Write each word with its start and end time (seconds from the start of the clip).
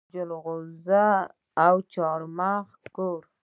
د 0.05 0.05
جلغوزي 0.13 1.07
او 1.65 1.75
چارمغز 1.93 2.71
کور. 2.95 3.21